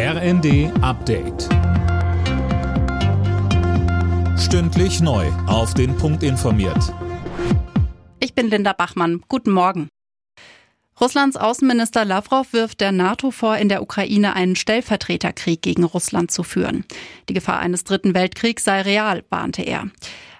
[0.00, 1.48] RND Update.
[4.38, 5.26] Stündlich neu.
[5.48, 6.94] Auf den Punkt informiert.
[8.20, 9.22] Ich bin Linda Bachmann.
[9.26, 9.88] Guten Morgen.
[11.00, 16.44] Russlands Außenminister Lavrov wirft der NATO vor, in der Ukraine einen Stellvertreterkrieg gegen Russland zu
[16.44, 16.84] führen.
[17.28, 19.90] Die Gefahr eines dritten Weltkriegs sei real, warnte er.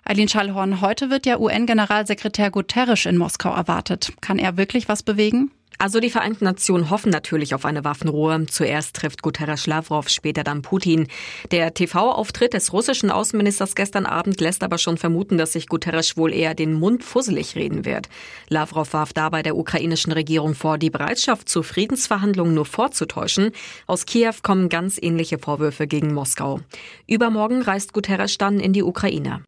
[0.05, 4.13] Eileen Schallhorn, heute wird ja UN-Generalsekretär Guterres in Moskau erwartet.
[4.21, 5.51] Kann er wirklich was bewegen?
[5.81, 8.47] Also die Vereinten Nationen hoffen natürlich auf eine Waffenruhe.
[8.47, 11.07] Zuerst trifft Guterres Lavrov, später dann Putin.
[11.53, 16.35] Der TV-Auftritt des russischen Außenministers gestern Abend lässt aber schon vermuten, dass sich Guterres wohl
[16.35, 18.09] eher den Mund fusselig reden wird.
[18.49, 23.53] Lavrov warf dabei der ukrainischen Regierung vor, die Bereitschaft zu Friedensverhandlungen nur vorzutäuschen.
[23.87, 26.59] Aus Kiew kommen ganz ähnliche Vorwürfe gegen Moskau.
[27.07, 29.45] Übermorgen reist Guterres dann in die Ukraine.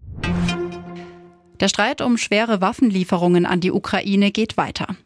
[1.61, 4.97] Der Streit um schwere Waffenlieferungen an die Ukraine geht weiter.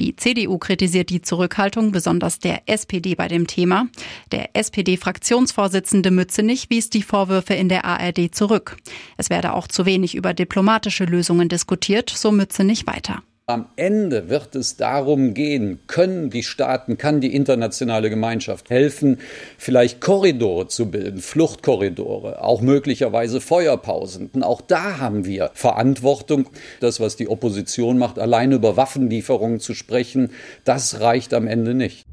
[0.00, 3.86] Die CDU kritisiert die Zurückhaltung besonders der SPD bei dem Thema.
[4.32, 8.76] Der SPD-Fraktionsvorsitzende Mützenich wies die Vorwürfe in der ARD zurück.
[9.16, 13.22] Es werde auch zu wenig über diplomatische Lösungen diskutiert, so Mützenich weiter.
[13.50, 19.18] Am Ende wird es darum gehen, können die Staaten, kann die internationale Gemeinschaft helfen,
[19.58, 24.30] vielleicht Korridore zu bilden, Fluchtkorridore, auch möglicherweise Feuerpausen.
[24.32, 26.48] Und auch da haben wir Verantwortung.
[26.78, 30.30] Das, was die Opposition macht, allein über Waffenlieferungen zu sprechen,
[30.62, 32.06] das reicht am Ende nicht.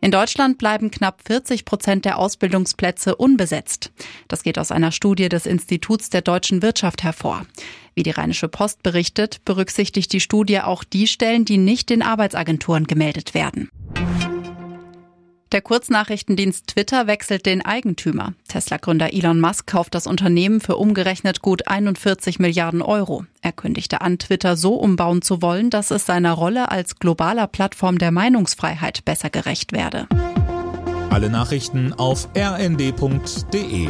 [0.00, 3.92] In Deutschland bleiben knapp 40 Prozent der Ausbildungsplätze unbesetzt.
[4.28, 7.46] Das geht aus einer Studie des Instituts der deutschen Wirtschaft hervor.
[7.98, 12.86] Wie die Rheinische Post berichtet, berücksichtigt die Studie auch die Stellen, die nicht den Arbeitsagenturen
[12.86, 13.70] gemeldet werden.
[15.50, 18.34] Der Kurznachrichtendienst Twitter wechselt den Eigentümer.
[18.46, 23.24] Tesla-Gründer Elon Musk kauft das Unternehmen für umgerechnet gut 41 Milliarden Euro.
[23.42, 27.98] Er kündigte an, Twitter so umbauen zu wollen, dass es seiner Rolle als globaler Plattform
[27.98, 30.06] der Meinungsfreiheit besser gerecht werde.
[31.10, 33.88] Alle Nachrichten auf rnd.de